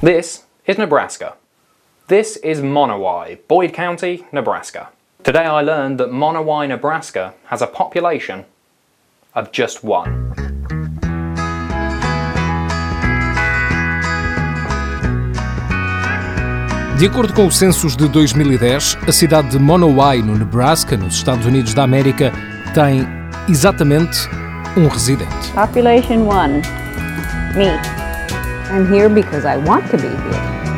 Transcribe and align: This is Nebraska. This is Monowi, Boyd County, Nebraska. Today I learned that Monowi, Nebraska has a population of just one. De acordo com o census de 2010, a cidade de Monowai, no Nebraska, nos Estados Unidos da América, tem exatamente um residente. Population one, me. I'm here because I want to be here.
This 0.00 0.44
is 0.66 0.78
Nebraska. 0.78 1.34
This 2.06 2.36
is 2.36 2.60
Monowi, 2.60 3.38
Boyd 3.48 3.72
County, 3.72 4.24
Nebraska. 4.30 4.90
Today 5.24 5.44
I 5.44 5.62
learned 5.62 5.98
that 5.98 6.10
Monowi, 6.10 6.68
Nebraska 6.68 7.34
has 7.46 7.60
a 7.60 7.66
population 7.66 8.44
of 9.34 9.50
just 9.50 9.82
one. 9.82 10.17
De 16.98 17.06
acordo 17.06 17.32
com 17.32 17.46
o 17.46 17.52
census 17.52 17.96
de 17.96 18.08
2010, 18.08 18.98
a 19.06 19.12
cidade 19.12 19.50
de 19.50 19.58
Monowai, 19.60 20.20
no 20.20 20.36
Nebraska, 20.36 20.96
nos 20.96 21.14
Estados 21.14 21.46
Unidos 21.46 21.72
da 21.72 21.84
América, 21.84 22.32
tem 22.74 23.06
exatamente 23.48 24.28
um 24.76 24.88
residente. 24.88 25.52
Population 25.54 26.26
one, 26.26 26.60
me. 27.54 27.70
I'm 28.72 28.92
here 28.92 29.08
because 29.08 29.46
I 29.46 29.58
want 29.58 29.88
to 29.92 29.96
be 29.96 30.08
here. 30.08 30.77